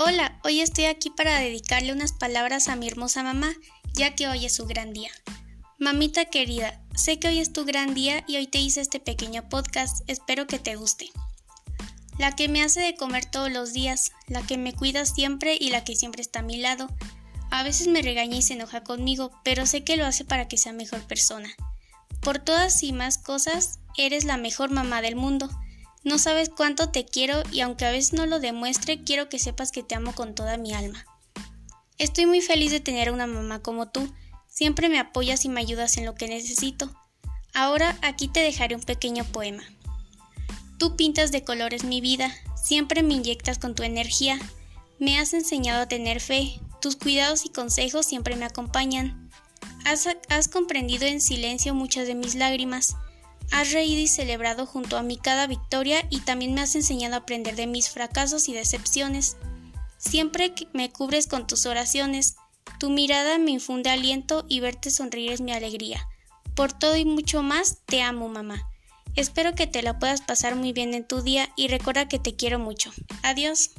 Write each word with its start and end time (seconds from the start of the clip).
Hola, 0.00 0.38
hoy 0.44 0.60
estoy 0.60 0.84
aquí 0.84 1.10
para 1.10 1.40
dedicarle 1.40 1.92
unas 1.92 2.12
palabras 2.12 2.68
a 2.68 2.76
mi 2.76 2.86
hermosa 2.86 3.24
mamá, 3.24 3.52
ya 3.94 4.14
que 4.14 4.28
hoy 4.28 4.46
es 4.46 4.54
su 4.54 4.64
gran 4.64 4.92
día. 4.92 5.10
Mamita 5.76 6.26
querida, 6.26 6.80
sé 6.94 7.18
que 7.18 7.26
hoy 7.26 7.40
es 7.40 7.52
tu 7.52 7.64
gran 7.64 7.94
día 7.94 8.24
y 8.28 8.36
hoy 8.36 8.46
te 8.46 8.60
hice 8.60 8.80
este 8.80 9.00
pequeño 9.00 9.48
podcast, 9.48 10.08
espero 10.08 10.46
que 10.46 10.60
te 10.60 10.76
guste. 10.76 11.10
La 12.16 12.36
que 12.36 12.48
me 12.48 12.62
hace 12.62 12.78
de 12.78 12.94
comer 12.94 13.24
todos 13.24 13.50
los 13.50 13.72
días, 13.72 14.12
la 14.28 14.46
que 14.46 14.56
me 14.56 14.72
cuida 14.72 15.04
siempre 15.04 15.58
y 15.60 15.70
la 15.70 15.82
que 15.82 15.96
siempre 15.96 16.22
está 16.22 16.38
a 16.38 16.42
mi 16.42 16.58
lado. 16.58 16.86
A 17.50 17.64
veces 17.64 17.88
me 17.88 18.00
regaña 18.00 18.36
y 18.36 18.42
se 18.42 18.54
enoja 18.54 18.84
conmigo, 18.84 19.32
pero 19.42 19.66
sé 19.66 19.82
que 19.82 19.96
lo 19.96 20.06
hace 20.06 20.24
para 20.24 20.46
que 20.46 20.58
sea 20.58 20.72
mejor 20.72 21.08
persona. 21.08 21.50
Por 22.20 22.38
todas 22.38 22.84
y 22.84 22.92
más 22.92 23.18
cosas, 23.18 23.80
eres 23.96 24.22
la 24.24 24.36
mejor 24.36 24.70
mamá 24.70 25.02
del 25.02 25.16
mundo. 25.16 25.50
No 26.08 26.16
sabes 26.16 26.48
cuánto 26.48 26.88
te 26.88 27.04
quiero 27.04 27.42
y 27.52 27.60
aunque 27.60 27.84
a 27.84 27.90
veces 27.90 28.14
no 28.14 28.24
lo 28.24 28.40
demuestre, 28.40 29.04
quiero 29.04 29.28
que 29.28 29.38
sepas 29.38 29.70
que 29.70 29.82
te 29.82 29.94
amo 29.94 30.14
con 30.14 30.34
toda 30.34 30.56
mi 30.56 30.72
alma. 30.72 31.04
Estoy 31.98 32.24
muy 32.24 32.40
feliz 32.40 32.72
de 32.72 32.80
tener 32.80 33.12
una 33.12 33.26
mamá 33.26 33.60
como 33.60 33.90
tú. 33.90 34.10
Siempre 34.48 34.88
me 34.88 34.98
apoyas 34.98 35.44
y 35.44 35.50
me 35.50 35.60
ayudas 35.60 35.98
en 35.98 36.06
lo 36.06 36.14
que 36.14 36.26
necesito. 36.26 36.90
Ahora 37.52 37.98
aquí 38.00 38.26
te 38.26 38.40
dejaré 38.40 38.74
un 38.74 38.80
pequeño 38.80 39.24
poema. 39.24 39.62
Tú 40.78 40.96
pintas 40.96 41.30
de 41.30 41.44
colores 41.44 41.84
mi 41.84 42.00
vida, 42.00 42.34
siempre 42.56 43.02
me 43.02 43.12
inyectas 43.12 43.58
con 43.58 43.74
tu 43.74 43.82
energía. 43.82 44.38
Me 44.98 45.18
has 45.18 45.34
enseñado 45.34 45.82
a 45.82 45.88
tener 45.88 46.20
fe, 46.20 46.58
tus 46.80 46.96
cuidados 46.96 47.44
y 47.44 47.50
consejos 47.50 48.06
siempre 48.06 48.34
me 48.34 48.46
acompañan. 48.46 49.30
Has, 49.84 50.08
has 50.30 50.48
comprendido 50.48 51.04
en 51.04 51.20
silencio 51.20 51.74
muchas 51.74 52.06
de 52.06 52.14
mis 52.14 52.34
lágrimas. 52.34 52.96
Has 53.50 53.72
reído 53.72 54.00
y 54.00 54.08
celebrado 54.08 54.66
junto 54.66 54.96
a 54.96 55.02
mí 55.02 55.16
cada 55.16 55.46
victoria 55.46 56.06
y 56.10 56.20
también 56.20 56.54
me 56.54 56.60
has 56.60 56.74
enseñado 56.74 57.14
a 57.14 57.18
aprender 57.18 57.56
de 57.56 57.66
mis 57.66 57.90
fracasos 57.90 58.48
y 58.48 58.52
decepciones. 58.52 59.36
Siempre 59.96 60.54
me 60.72 60.90
cubres 60.90 61.26
con 61.26 61.46
tus 61.46 61.66
oraciones, 61.66 62.36
tu 62.78 62.90
mirada 62.90 63.38
me 63.38 63.50
infunde 63.50 63.90
aliento 63.90 64.44
y 64.48 64.60
verte 64.60 64.90
sonreír 64.90 65.32
es 65.32 65.40
mi 65.40 65.52
alegría. 65.52 66.06
Por 66.54 66.72
todo 66.72 66.96
y 66.96 67.04
mucho 67.04 67.42
más, 67.42 67.78
te 67.86 68.02
amo, 68.02 68.28
mamá. 68.28 68.68
Espero 69.16 69.54
que 69.54 69.66
te 69.66 69.82
la 69.82 69.98
puedas 69.98 70.20
pasar 70.20 70.54
muy 70.54 70.72
bien 70.72 70.94
en 70.94 71.06
tu 71.06 71.22
día 71.22 71.48
y 71.56 71.68
recuerda 71.68 72.08
que 72.08 72.18
te 72.18 72.36
quiero 72.36 72.58
mucho. 72.58 72.92
Adiós. 73.22 73.70